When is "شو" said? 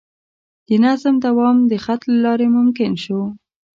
3.03-3.21